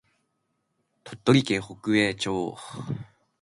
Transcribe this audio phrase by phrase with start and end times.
[1.03, 2.57] 鳥取県北栄町